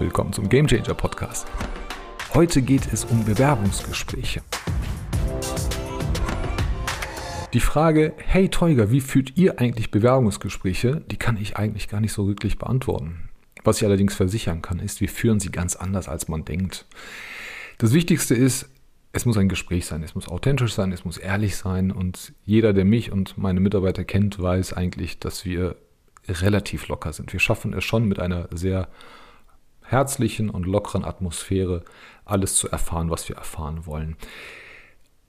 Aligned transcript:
Willkommen 0.00 0.32
zum 0.32 0.48
Gamechanger 0.48 0.94
Podcast. 0.94 1.48
Heute 2.32 2.62
geht 2.62 2.92
es 2.92 3.04
um 3.04 3.24
Bewerbungsgespräche. 3.24 4.42
Die 7.52 7.58
Frage, 7.58 8.12
hey 8.16 8.48
Teuger, 8.48 8.92
wie 8.92 9.00
führt 9.00 9.36
ihr 9.36 9.58
eigentlich 9.58 9.90
Bewerbungsgespräche? 9.90 11.02
Die 11.10 11.16
kann 11.16 11.36
ich 11.36 11.56
eigentlich 11.56 11.88
gar 11.88 12.00
nicht 12.00 12.12
so 12.12 12.28
wirklich 12.28 12.58
beantworten. 12.58 13.28
Was 13.64 13.78
ich 13.78 13.86
allerdings 13.86 14.14
versichern 14.14 14.62
kann, 14.62 14.78
ist, 14.78 15.00
wir 15.00 15.08
führen 15.08 15.40
sie 15.40 15.50
ganz 15.50 15.74
anders, 15.74 16.08
als 16.08 16.28
man 16.28 16.44
denkt. 16.44 16.86
Das 17.78 17.92
Wichtigste 17.92 18.36
ist, 18.36 18.70
es 19.10 19.26
muss 19.26 19.36
ein 19.36 19.48
Gespräch 19.48 19.86
sein, 19.86 20.04
es 20.04 20.14
muss 20.14 20.28
authentisch 20.28 20.74
sein, 20.74 20.92
es 20.92 21.04
muss 21.04 21.18
ehrlich 21.18 21.56
sein 21.56 21.90
und 21.90 22.34
jeder, 22.44 22.72
der 22.72 22.84
mich 22.84 23.10
und 23.10 23.36
meine 23.36 23.58
Mitarbeiter 23.58 24.04
kennt, 24.04 24.40
weiß 24.40 24.74
eigentlich, 24.74 25.18
dass 25.18 25.44
wir 25.44 25.74
relativ 26.28 26.86
locker 26.86 27.12
sind. 27.12 27.32
Wir 27.32 27.40
schaffen 27.40 27.72
es 27.72 27.82
schon 27.82 28.04
mit 28.04 28.20
einer 28.20 28.48
sehr 28.52 28.86
herzlichen 29.88 30.50
und 30.50 30.66
lockeren 30.66 31.04
Atmosphäre 31.04 31.84
alles 32.24 32.54
zu 32.54 32.68
erfahren, 32.68 33.10
was 33.10 33.28
wir 33.28 33.36
erfahren 33.36 33.86
wollen. 33.86 34.16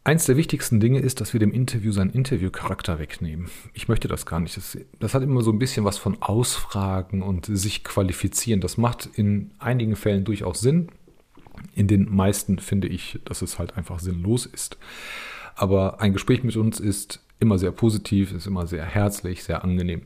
Eins 0.04 0.26
der 0.26 0.38
wichtigsten 0.38 0.80
Dinge 0.80 1.00
ist, 1.00 1.22
dass 1.22 1.34
wir 1.34 1.40
dem 1.40 1.52
Interview 1.52 1.92
seinen 1.92 2.10
Interviewcharakter 2.10 3.00
wegnehmen. 3.00 3.50
Ich 3.74 3.88
möchte 3.88 4.08
das 4.08 4.26
gar 4.26 4.40
nicht. 4.40 4.58
Das, 4.58 4.78
das, 5.00 5.14
hat 5.14 5.24
immer 5.24 5.42
so 5.42 5.52
ein 5.52 5.60
bisschen 5.60 5.86
was 5.86 5.98
von 5.98 6.22
Ausfragen 6.22 7.22
und 7.22 7.46
sich 7.46 7.84
qualifizieren. 7.84 8.62
Das 8.62 8.78
macht 8.78 9.10
in 9.14 9.52
einigen 9.60 9.96
Fällen 9.96 10.24
durchaus 10.24 10.62
Sinn. 10.62 10.88
In 11.76 11.88
den 11.88 12.14
meisten 12.14 12.60
finde 12.60 12.88
ich, 12.88 13.20
dass 13.26 13.42
es 13.42 13.60
halt 13.60 13.78
einfach 13.78 14.00
sinnlos 14.00 14.46
ist. 14.46 14.78
Aber 15.56 16.00
ein 16.00 16.14
Gespräch 16.14 16.44
mit 16.44 16.56
uns 16.56 16.80
ist 16.80 17.22
immer 17.40 17.60
sehr 17.60 17.72
positiv, 17.72 18.32
ist 18.32 18.48
immer 18.48 18.68
sehr 18.68 18.86
herzlich, 18.86 19.44
sehr 19.44 19.64
angenehm. 19.64 20.04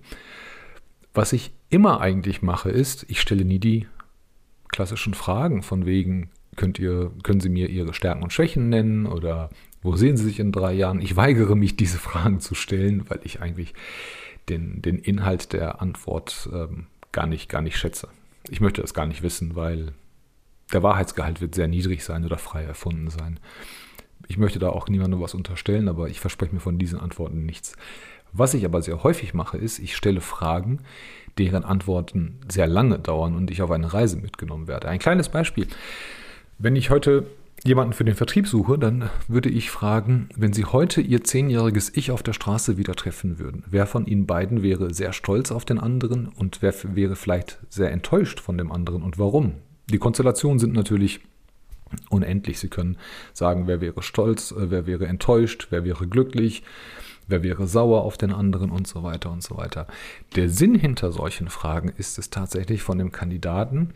Was 1.13 1.31
ich 1.31 1.51
immer 1.69 2.01
eigentlich 2.01 2.41
mache, 2.41 2.71
ist, 2.71 3.05
ich 3.07 3.21
stelle 3.21 3.45
nie 3.45 3.59
die 3.59 3.87
klassischen 4.73 5.13
Fragen 5.13 5.63
von 5.63 5.85
wegen, 5.85 6.29
könnt 6.57 6.79
ihr, 6.79 7.11
können 7.23 7.39
Sie 7.39 7.49
mir 7.49 7.69
Ihre 7.69 7.93
Stärken 7.93 8.23
und 8.23 8.33
Schwächen 8.33 8.67
nennen 8.67 9.05
oder 9.05 9.49
wo 9.81 9.95
sehen 9.95 10.17
Sie 10.17 10.25
sich 10.25 10.39
in 10.39 10.51
drei 10.51 10.73
Jahren? 10.73 11.01
Ich 11.01 11.15
weigere 11.15 11.55
mich, 11.55 11.77
diese 11.77 11.97
Fragen 11.99 12.39
zu 12.41 12.55
stellen, 12.55 13.09
weil 13.09 13.19
ich 13.23 13.41
eigentlich 13.41 13.73
den, 14.49 14.81
den 14.81 14.97
Inhalt 14.97 15.53
der 15.53 15.81
Antwort 15.81 16.49
ähm, 16.51 16.87
gar, 17.11 17.27
nicht, 17.27 17.49
gar 17.49 17.61
nicht 17.61 17.77
schätze. 17.77 18.09
Ich 18.49 18.59
möchte 18.59 18.81
das 18.81 18.93
gar 18.93 19.05
nicht 19.05 19.23
wissen, 19.23 19.55
weil 19.55 19.93
der 20.73 20.83
Wahrheitsgehalt 20.83 21.39
wird 21.39 21.55
sehr 21.55 21.67
niedrig 21.67 22.03
sein 22.03 22.25
oder 22.25 22.37
frei 22.37 22.63
erfunden 22.63 23.09
sein. 23.09 23.39
Ich 24.27 24.37
möchte 24.37 24.59
da 24.59 24.69
auch 24.69 24.87
niemandem 24.87 25.21
was 25.21 25.33
unterstellen, 25.33 25.87
aber 25.87 26.07
ich 26.09 26.19
verspreche 26.19 26.53
mir 26.53 26.61
von 26.61 26.79
diesen 26.79 26.99
Antworten 26.99 27.45
nichts. 27.45 27.75
Was 28.31 28.53
ich 28.53 28.65
aber 28.65 28.81
sehr 28.81 29.03
häufig 29.03 29.33
mache, 29.33 29.57
ist, 29.57 29.79
ich 29.79 29.95
stelle 29.95 30.21
Fragen, 30.21 30.79
deren 31.37 31.63
Antworten 31.63 32.39
sehr 32.47 32.67
lange 32.67 32.99
dauern 32.99 33.35
und 33.35 33.51
ich 33.51 33.61
auf 33.61 33.71
eine 33.71 33.93
Reise 33.93 34.17
mitgenommen 34.17 34.67
werde. 34.67 34.87
Ein 34.87 34.99
kleines 34.99 35.29
Beispiel. 35.29 35.67
Wenn 36.57 36.75
ich 36.75 36.89
heute 36.89 37.25
jemanden 37.63 37.93
für 37.93 38.03
den 38.03 38.15
Vertrieb 38.15 38.47
suche, 38.47 38.77
dann 38.77 39.09
würde 39.27 39.49
ich 39.49 39.71
fragen, 39.71 40.29
wenn 40.35 40.53
Sie 40.53 40.65
heute 40.65 41.01
Ihr 41.01 41.23
zehnjähriges 41.23 41.95
Ich 41.95 42.11
auf 42.11 42.23
der 42.23 42.33
Straße 42.33 42.77
wieder 42.77 42.95
treffen 42.95 43.39
würden, 43.39 43.63
wer 43.69 43.85
von 43.85 44.05
Ihnen 44.05 44.25
beiden 44.25 44.63
wäre 44.63 44.93
sehr 44.93 45.13
stolz 45.13 45.51
auf 45.51 45.65
den 45.65 45.79
anderen 45.79 46.27
und 46.27 46.61
wer 46.61 46.73
wäre 46.95 47.15
vielleicht 47.15 47.59
sehr 47.69 47.91
enttäuscht 47.91 48.39
von 48.39 48.57
dem 48.57 48.71
anderen 48.71 49.03
und 49.03 49.17
warum? 49.17 49.53
Die 49.89 49.97
Konstellationen 49.97 50.59
sind 50.59 50.73
natürlich 50.73 51.21
unendlich. 52.09 52.59
Sie 52.59 52.69
können 52.69 52.97
sagen, 53.33 53.67
wer 53.67 53.81
wäre 53.81 54.03
stolz, 54.03 54.51
äh, 54.51 54.71
wer 54.71 54.85
wäre 54.85 55.07
enttäuscht, 55.07 55.67
wer 55.69 55.83
wäre 55.83 56.07
glücklich, 56.07 56.63
wer 57.27 57.43
wäre 57.43 57.67
sauer 57.67 58.03
auf 58.03 58.17
den 58.17 58.31
anderen 58.31 58.71
und 58.71 58.87
so 58.87 59.03
weiter 59.03 59.31
und 59.31 59.43
so 59.43 59.57
weiter. 59.57 59.87
Der 60.35 60.49
Sinn 60.49 60.75
hinter 60.75 61.11
solchen 61.11 61.49
Fragen 61.49 61.89
ist 61.89 62.17
es 62.17 62.29
tatsächlich 62.29 62.81
von 62.81 62.97
dem 62.97 63.11
Kandidaten 63.11 63.93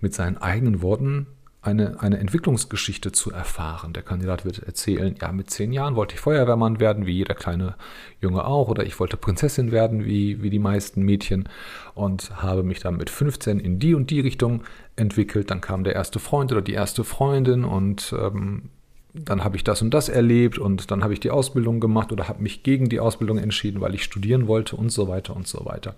mit 0.00 0.14
seinen 0.14 0.38
eigenen 0.38 0.82
Worten 0.82 1.26
eine, 1.64 2.00
eine 2.00 2.18
Entwicklungsgeschichte 2.18 3.12
zu 3.12 3.30
erfahren. 3.30 3.92
Der 3.92 4.02
Kandidat 4.02 4.44
wird 4.44 4.58
erzählen, 4.58 5.16
ja, 5.20 5.32
mit 5.32 5.50
zehn 5.50 5.72
Jahren 5.72 5.96
wollte 5.96 6.14
ich 6.14 6.20
Feuerwehrmann 6.20 6.80
werden, 6.80 7.06
wie 7.06 7.12
jeder 7.12 7.34
kleine 7.34 7.74
Junge 8.20 8.44
auch, 8.44 8.68
oder 8.68 8.84
ich 8.84 9.00
wollte 9.00 9.16
Prinzessin 9.16 9.72
werden, 9.72 10.04
wie, 10.04 10.42
wie 10.42 10.50
die 10.50 10.58
meisten 10.58 11.02
Mädchen, 11.02 11.48
und 11.94 12.42
habe 12.42 12.62
mich 12.62 12.80
dann 12.80 12.96
mit 12.96 13.10
15 13.10 13.60
in 13.60 13.78
die 13.78 13.94
und 13.94 14.10
die 14.10 14.20
Richtung 14.20 14.62
entwickelt. 14.96 15.50
Dann 15.50 15.60
kam 15.60 15.84
der 15.84 15.94
erste 15.94 16.18
Freund 16.18 16.52
oder 16.52 16.62
die 16.62 16.74
erste 16.74 17.02
Freundin 17.04 17.64
und 17.64 18.14
ähm, 18.18 18.70
dann 19.14 19.44
habe 19.44 19.56
ich 19.56 19.62
das 19.62 19.80
und 19.80 19.94
das 19.94 20.08
erlebt 20.08 20.58
und 20.58 20.90
dann 20.90 21.04
habe 21.04 21.12
ich 21.12 21.20
die 21.20 21.30
Ausbildung 21.30 21.78
gemacht 21.78 22.10
oder 22.10 22.28
habe 22.28 22.42
mich 22.42 22.64
gegen 22.64 22.88
die 22.88 22.98
Ausbildung 22.98 23.38
entschieden, 23.38 23.80
weil 23.80 23.94
ich 23.94 24.02
studieren 24.02 24.48
wollte 24.48 24.74
und 24.74 24.90
so 24.90 25.06
weiter 25.06 25.36
und 25.36 25.46
so 25.46 25.64
weiter. 25.64 25.94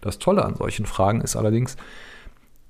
Das 0.00 0.20
Tolle 0.20 0.44
an 0.44 0.54
solchen 0.54 0.86
Fragen 0.86 1.20
ist 1.20 1.34
allerdings, 1.34 1.76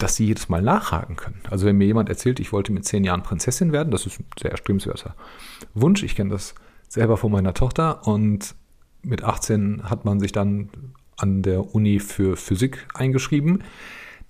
dass 0.02 0.16
sie 0.16 0.26
jedes 0.26 0.48
Mal 0.48 0.62
nachhaken 0.62 1.16
können. 1.16 1.40
Also 1.50 1.66
wenn 1.66 1.76
mir 1.76 1.86
jemand 1.86 2.08
erzählt, 2.08 2.40
ich 2.40 2.52
wollte 2.52 2.72
mit 2.72 2.84
zehn 2.84 3.04
Jahren 3.04 3.22
Prinzessin 3.22 3.72
werden, 3.72 3.90
das 3.90 4.06
ist 4.06 4.20
ein 4.20 4.26
sehr 4.38 4.50
erstrebenswerter 4.50 5.14
Wunsch. 5.74 6.02
Ich 6.02 6.16
kenne 6.16 6.30
das 6.30 6.54
selber 6.88 7.16
von 7.16 7.30
meiner 7.32 7.54
Tochter 7.54 8.06
und 8.06 8.54
mit 9.02 9.24
18 9.24 9.88
hat 9.88 10.04
man 10.04 10.20
sich 10.20 10.32
dann 10.32 10.70
an 11.16 11.42
der 11.42 11.74
Uni 11.74 12.00
für 12.00 12.36
Physik 12.36 12.86
eingeschrieben 12.94 13.62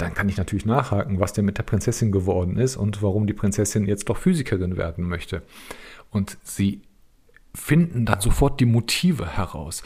dann 0.00 0.14
kann 0.14 0.28
ich 0.28 0.36
natürlich 0.36 0.64
nachhaken, 0.64 1.20
was 1.20 1.32
denn 1.32 1.44
mit 1.44 1.58
der 1.58 1.62
Prinzessin 1.62 2.10
geworden 2.10 2.56
ist 2.56 2.76
und 2.76 3.02
warum 3.02 3.26
die 3.26 3.34
Prinzessin 3.34 3.86
jetzt 3.86 4.08
doch 4.08 4.16
Physikerin 4.16 4.76
werden 4.76 5.06
möchte. 5.06 5.42
Und 6.10 6.38
sie 6.42 6.82
finden 7.54 8.06
dann 8.06 8.20
sofort 8.20 8.60
die 8.60 8.66
Motive 8.66 9.26
heraus. 9.26 9.82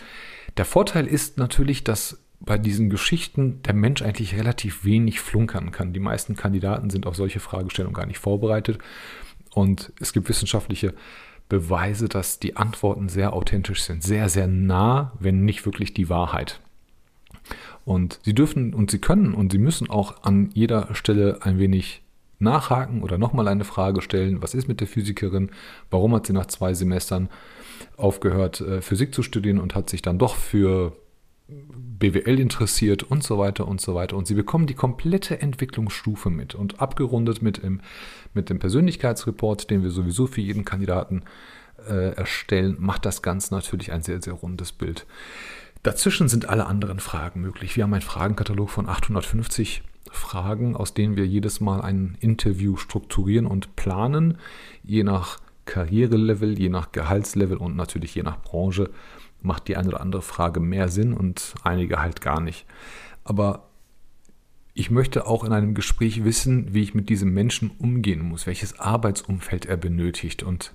Der 0.56 0.64
Vorteil 0.64 1.06
ist 1.06 1.38
natürlich, 1.38 1.82
dass 1.82 2.23
bei 2.44 2.58
diesen 2.58 2.90
Geschichten 2.90 3.62
der 3.62 3.74
Mensch 3.74 4.02
eigentlich 4.02 4.36
relativ 4.36 4.84
wenig 4.84 5.20
flunkern 5.20 5.70
kann. 5.70 5.92
Die 5.92 6.00
meisten 6.00 6.36
Kandidaten 6.36 6.90
sind 6.90 7.06
auf 7.06 7.16
solche 7.16 7.40
Fragestellungen 7.40 7.94
gar 7.94 8.06
nicht 8.06 8.18
vorbereitet. 8.18 8.78
Und 9.54 9.92
es 10.00 10.12
gibt 10.12 10.28
wissenschaftliche 10.28 10.94
Beweise, 11.48 12.08
dass 12.08 12.38
die 12.38 12.56
Antworten 12.56 13.08
sehr 13.08 13.32
authentisch 13.32 13.82
sind, 13.82 14.02
sehr, 14.02 14.28
sehr 14.28 14.46
nah, 14.46 15.12
wenn 15.18 15.44
nicht 15.44 15.64
wirklich 15.64 15.94
die 15.94 16.08
Wahrheit. 16.08 16.60
Und 17.84 18.20
sie 18.22 18.34
dürfen 18.34 18.74
und 18.74 18.90
sie 18.90 18.98
können 18.98 19.34
und 19.34 19.52
sie 19.52 19.58
müssen 19.58 19.90
auch 19.90 20.22
an 20.22 20.50
jeder 20.54 20.94
Stelle 20.94 21.38
ein 21.42 21.58
wenig 21.58 22.02
nachhaken 22.38 23.02
oder 23.02 23.18
nochmal 23.18 23.48
eine 23.48 23.64
Frage 23.64 24.00
stellen. 24.00 24.42
Was 24.42 24.54
ist 24.54 24.68
mit 24.68 24.80
der 24.80 24.88
Physikerin? 24.88 25.50
Warum 25.90 26.14
hat 26.14 26.26
sie 26.26 26.32
nach 26.32 26.46
zwei 26.46 26.74
Semestern 26.74 27.28
aufgehört, 27.96 28.60
äh, 28.60 28.80
Physik 28.80 29.14
zu 29.14 29.22
studieren 29.22 29.60
und 29.60 29.74
hat 29.74 29.90
sich 29.90 30.02
dann 30.02 30.18
doch 30.18 30.36
für 30.36 30.96
BWL 31.46 32.40
interessiert 32.40 33.02
und 33.02 33.22
so 33.22 33.38
weiter 33.38 33.68
und 33.68 33.80
so 33.80 33.94
weiter. 33.94 34.16
Und 34.16 34.26
sie 34.26 34.34
bekommen 34.34 34.66
die 34.66 34.74
komplette 34.74 35.40
Entwicklungsstufe 35.40 36.30
mit 36.30 36.54
und 36.54 36.80
abgerundet 36.80 37.42
mit, 37.42 37.58
im, 37.58 37.80
mit 38.32 38.48
dem 38.48 38.58
Persönlichkeitsreport, 38.58 39.70
den 39.70 39.82
wir 39.82 39.90
sowieso 39.90 40.26
für 40.26 40.40
jeden 40.40 40.64
Kandidaten 40.64 41.22
äh, 41.86 42.14
erstellen, 42.14 42.76
macht 42.78 43.04
das 43.04 43.20
Ganze 43.20 43.52
natürlich 43.54 43.92
ein 43.92 44.02
sehr, 44.02 44.22
sehr 44.22 44.32
rundes 44.32 44.72
Bild. 44.72 45.06
Dazwischen 45.82 46.28
sind 46.28 46.48
alle 46.48 46.64
anderen 46.64 46.98
Fragen 46.98 47.42
möglich. 47.42 47.76
Wir 47.76 47.84
haben 47.84 47.92
einen 47.92 48.00
Fragenkatalog 48.00 48.70
von 48.70 48.88
850 48.88 49.82
Fragen, 50.10 50.76
aus 50.76 50.94
denen 50.94 51.16
wir 51.16 51.26
jedes 51.26 51.60
Mal 51.60 51.82
ein 51.82 52.16
Interview 52.20 52.76
strukturieren 52.76 53.46
und 53.46 53.76
planen, 53.76 54.38
je 54.82 55.02
nach 55.02 55.40
Karrierelevel, 55.66 56.58
je 56.58 56.68
nach 56.68 56.92
Gehaltslevel 56.92 57.58
und 57.58 57.76
natürlich 57.76 58.14
je 58.14 58.22
nach 58.22 58.40
Branche 58.40 58.90
macht 59.44 59.68
die 59.68 59.76
eine 59.76 59.88
oder 59.88 60.00
andere 60.00 60.22
Frage 60.22 60.60
mehr 60.60 60.88
Sinn 60.88 61.14
und 61.14 61.54
einige 61.62 62.00
halt 62.00 62.20
gar 62.20 62.40
nicht. 62.40 62.66
Aber 63.22 63.68
ich 64.72 64.90
möchte 64.90 65.26
auch 65.26 65.44
in 65.44 65.52
einem 65.52 65.74
Gespräch 65.74 66.24
wissen, 66.24 66.74
wie 66.74 66.82
ich 66.82 66.94
mit 66.94 67.08
diesem 67.08 67.32
Menschen 67.32 67.70
umgehen 67.78 68.22
muss, 68.22 68.46
welches 68.46 68.80
Arbeitsumfeld 68.80 69.66
er 69.66 69.76
benötigt. 69.76 70.42
Und 70.42 70.74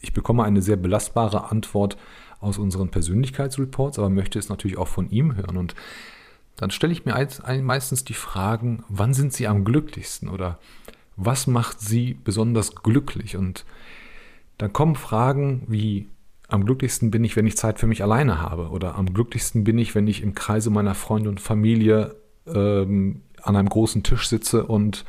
ich 0.00 0.12
bekomme 0.12 0.44
eine 0.44 0.62
sehr 0.62 0.76
belastbare 0.76 1.50
Antwort 1.50 1.98
aus 2.40 2.58
unseren 2.58 2.90
Persönlichkeitsreports, 2.90 3.98
aber 3.98 4.08
möchte 4.08 4.38
es 4.38 4.48
natürlich 4.48 4.78
auch 4.78 4.88
von 4.88 5.10
ihm 5.10 5.36
hören. 5.36 5.56
Und 5.56 5.74
dann 6.56 6.70
stelle 6.70 6.92
ich 6.92 7.04
mir 7.04 7.28
meistens 7.62 8.04
die 8.04 8.14
Fragen, 8.14 8.84
wann 8.88 9.14
sind 9.14 9.32
Sie 9.32 9.46
am 9.46 9.64
glücklichsten 9.64 10.28
oder 10.28 10.58
was 11.16 11.46
macht 11.46 11.80
Sie 11.80 12.14
besonders 12.14 12.74
glücklich? 12.76 13.36
Und 13.36 13.64
dann 14.58 14.72
kommen 14.72 14.94
Fragen 14.94 15.64
wie, 15.66 16.08
am 16.52 16.64
glücklichsten 16.64 17.10
bin 17.10 17.24
ich, 17.24 17.34
wenn 17.36 17.46
ich 17.46 17.56
Zeit 17.56 17.78
für 17.78 17.86
mich 17.86 18.02
alleine 18.02 18.40
habe 18.40 18.68
oder 18.68 18.96
am 18.96 19.12
glücklichsten 19.12 19.64
bin 19.64 19.78
ich, 19.78 19.94
wenn 19.94 20.06
ich 20.06 20.22
im 20.22 20.34
Kreise 20.34 20.70
meiner 20.70 20.94
Freunde 20.94 21.30
und 21.30 21.40
Familie 21.40 22.16
ähm, 22.46 23.22
an 23.42 23.56
einem 23.56 23.68
großen 23.68 24.02
Tisch 24.02 24.28
sitze 24.28 24.66
und 24.66 25.04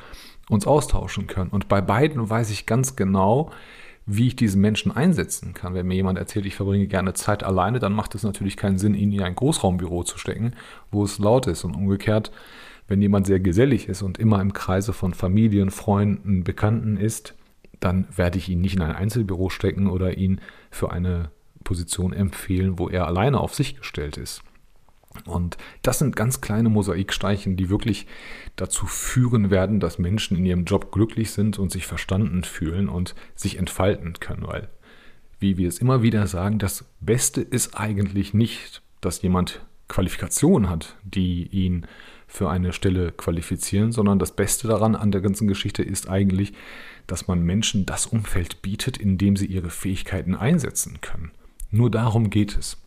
uns 0.50 0.66
austauschen 0.66 1.28
können. 1.28 1.50
Und 1.50 1.68
bei 1.68 1.82
beiden 1.82 2.30
weiß 2.30 2.50
ich 2.50 2.66
ganz 2.66 2.96
genau, 2.96 3.52
wie 4.06 4.28
ich 4.28 4.36
diesen 4.36 4.62
Menschen 4.62 4.92
einsetzen 4.92 5.54
kann. 5.54 5.74
Wenn 5.74 5.88
mir 5.88 5.96
jemand 5.96 6.18
erzählt, 6.18 6.46
ich 6.46 6.56
verbringe 6.56 6.88
gerne 6.88 7.14
Zeit 7.14 7.44
alleine, 7.44 7.80
dann 7.80 7.94
macht 7.94 8.16
es 8.16 8.24
natürlich 8.24 8.58
keinen 8.58 8.78
Sinn, 8.78 8.96
ihn 8.96 9.12
in 9.12 9.22
ein 9.22 9.36
Großraumbüro 9.36 10.04
zu 10.04 10.18
stecken, 10.18 10.54
wo 10.92 11.04
es 11.04 11.20
laut 11.20 11.48
ist. 11.48 11.64
Und 11.64 11.76
umgekehrt, 11.76 12.32
wenn 12.88 13.02
jemand 13.02 13.28
sehr 13.28 13.40
gesellig 13.40 13.88
ist 13.88 14.02
und 14.02 14.18
immer 14.18 14.42
im 14.42 14.54
Kreise 14.54 14.94
von 14.94 15.14
Familien, 15.14 15.72
Freunden, 15.72 16.44
Bekannten 16.44 16.98
ist, 16.98 17.36
dann 17.80 18.08
werde 18.16 18.38
ich 18.38 18.50
ihn 18.50 18.62
nicht 18.62 18.76
in 18.76 18.82
ein 18.82 18.96
Einzelbüro 18.96 19.50
stecken 19.50 19.88
oder 19.88 20.18
ihn 20.18 20.40
für 20.70 20.92
eine 20.92 21.32
Position 21.64 22.14
empfehlen, 22.14 22.80
wo 22.80 22.90
er 22.90 23.08
alleine 23.08 23.40
auf 23.40 23.54
sich 23.56 23.78
gestellt 23.78 24.18
ist. 24.18 24.44
Und 25.26 25.58
das 25.84 26.00
sind 26.00 26.16
ganz 26.16 26.42
kleine 26.42 26.70
Mosaiksteinchen, 26.70 27.56
die 27.56 27.70
wirklich 27.70 28.08
dazu 28.56 28.88
führen 28.88 29.52
werden, 29.52 29.80
dass 29.80 30.00
Menschen 30.00 30.38
in 30.38 30.46
ihrem 30.46 30.66
Job 30.66 30.92
glücklich 30.92 31.32
sind 31.32 31.60
und 31.60 31.72
sich 31.72 31.86
verstanden 31.86 32.44
fühlen 32.44 32.90
und 32.90 33.14
sich 33.36 33.58
entfalten 33.58 34.14
können. 34.20 34.48
Weil, 34.48 34.70
wie 35.40 35.58
wir 35.58 35.68
es 35.68 35.80
immer 35.80 36.02
wieder 36.02 36.26
sagen, 36.28 36.58
das 36.58 36.86
Beste 37.00 37.42
ist 37.42 37.80
eigentlich 37.80 38.34
nicht, 38.34 38.82
dass 39.02 39.22
jemand 39.22 39.64
Qualifikationen 39.88 40.70
hat, 40.70 40.96
die 41.04 41.48
ihn 41.48 41.86
für 42.28 42.50
eine 42.50 42.74
Stelle 42.74 43.12
qualifizieren, 43.12 43.92
sondern 43.92 44.18
das 44.18 44.36
Beste 44.36 44.68
daran 44.68 44.96
an 44.96 45.12
der 45.12 45.22
ganzen 45.22 45.48
Geschichte 45.48 45.84
ist 45.84 46.10
eigentlich, 46.10 46.54
dass 47.06 47.28
man 47.28 47.44
Menschen 47.44 47.86
das 47.86 48.08
Umfeld 48.08 48.64
bietet, 48.64 48.98
in 48.98 49.20
dem 49.20 49.36
sie 49.36 49.46
ihre 49.46 49.70
Fähigkeiten 49.70 50.36
einsetzen 50.36 51.00
können. 51.02 51.32
Nur 51.74 51.90
darum 51.90 52.30
geht 52.30 52.56
es. 52.56 52.78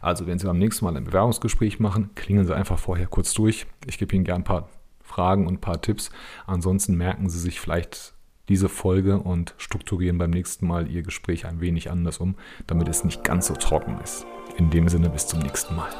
Also, 0.00 0.26
wenn 0.26 0.38
Sie 0.38 0.46
beim 0.46 0.58
nächsten 0.58 0.86
Mal 0.86 0.96
ein 0.96 1.04
Bewerbungsgespräch 1.04 1.78
machen, 1.78 2.10
klingeln 2.14 2.46
Sie 2.46 2.56
einfach 2.56 2.78
vorher 2.78 3.06
kurz 3.06 3.34
durch. 3.34 3.66
Ich 3.86 3.98
gebe 3.98 4.16
Ihnen 4.16 4.24
gerne 4.24 4.40
ein 4.40 4.44
paar 4.44 4.70
Fragen 5.02 5.46
und 5.46 5.54
ein 5.54 5.60
paar 5.60 5.82
Tipps. 5.82 6.10
Ansonsten 6.46 6.96
merken 6.96 7.28
Sie 7.28 7.38
sich 7.38 7.60
vielleicht 7.60 8.14
diese 8.48 8.70
Folge 8.70 9.18
und 9.18 9.54
strukturieren 9.58 10.16
beim 10.16 10.30
nächsten 10.30 10.66
Mal 10.66 10.88
Ihr 10.88 11.02
Gespräch 11.02 11.44
ein 11.44 11.60
wenig 11.60 11.90
anders 11.90 12.16
um, 12.16 12.34
damit 12.66 12.88
es 12.88 13.04
nicht 13.04 13.24
ganz 13.24 13.46
so 13.46 13.54
trocken 13.54 14.00
ist. 14.02 14.24
In 14.56 14.70
dem 14.70 14.88
Sinne, 14.88 15.10
bis 15.10 15.26
zum 15.26 15.40
nächsten 15.40 15.76
Mal. 15.76 15.90